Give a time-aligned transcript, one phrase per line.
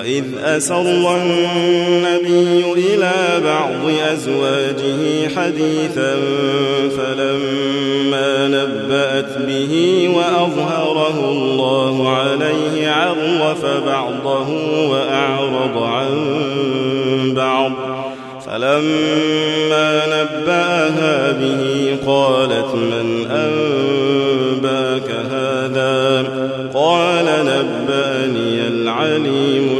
[0.00, 0.80] وإذ أسر
[1.16, 3.70] النبي إلى بعض
[4.12, 6.14] أزواجه حديثا
[6.98, 14.48] فلما نبأت به وأظهره الله عليه عرف بعضه
[14.90, 16.14] وأعرض عن
[17.34, 17.72] بعض
[18.46, 26.28] فلما نبأها به قالت من أنباك هذا
[26.74, 29.79] قال نبأني العليم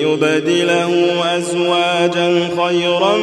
[0.00, 0.94] يبدله
[1.38, 3.14] أزواجا خيرا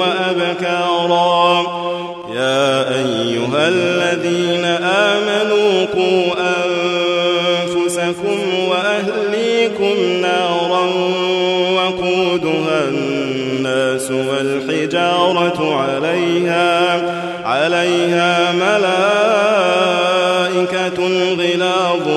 [0.00, 1.62] وأبكارا
[2.34, 10.88] يا أيها الذين آمنوا قوا أنفسكم وأهليكم نارا
[11.74, 17.02] وقودها الناس والحجارة عليها
[17.44, 21.02] عليها ملائكة
[21.34, 22.08] غلاظ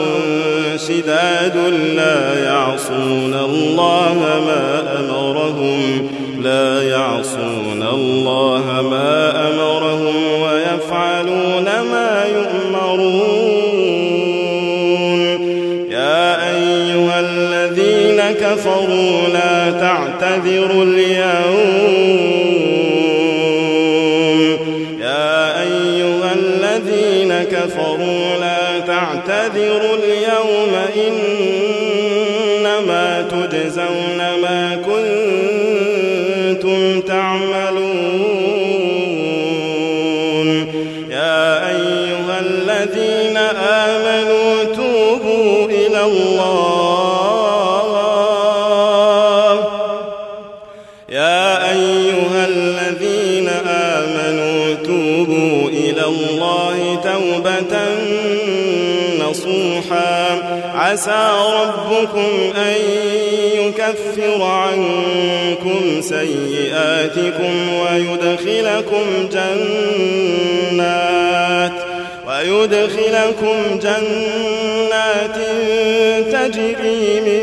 [0.88, 1.58] شداد
[1.96, 6.08] لا يعصون الله ما أمرهم
[6.44, 13.90] لا يعصون الله ما أمرهم ويفعلون ما يؤمرون
[15.92, 21.58] يا أيها الذين كفروا لا تعتذروا اليوم
[25.02, 30.72] يا أيها الذين كفروا لا تعتذروا اليوم
[31.06, 35.49] إنما تجزون ما كنتم
[46.06, 46.60] الله
[51.10, 57.78] يا أيها الذين آمنوا توبوا إلى الله توبة
[59.30, 60.42] نصوحا
[60.76, 61.30] عسى
[61.92, 62.76] ربكم أن
[63.60, 71.29] يكفر عنكم سيئاتكم ويدخلكم جنات
[72.40, 75.36] ويدخلكم جنات
[76.32, 77.42] تجري من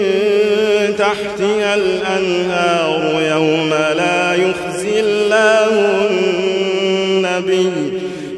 [0.99, 7.73] تحتها الأنهار يوم لا يخزي الله النبي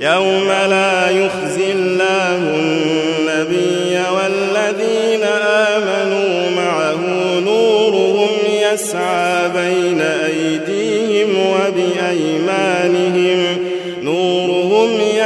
[0.02, 6.98] يوم لا يخزي الله النبي والذين آمنوا معه
[7.44, 8.28] نورهم
[8.72, 12.47] يسعى بين أيديهم وبأيمانهم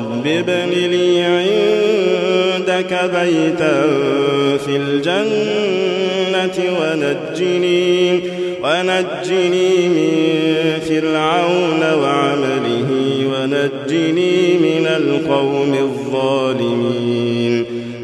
[0.00, 3.86] رب ابن لي عندك بيتا
[4.66, 5.28] في الجنة
[6.80, 8.20] ونجني
[8.62, 10.12] ونجني من
[10.88, 12.86] فرعون وعمله
[13.28, 17.19] ونجني من القوم الظالمين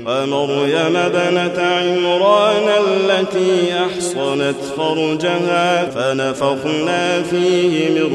[0.09, 8.09] ومريم بنت عمران التي أحصنت فرجها فنفخنا فيه من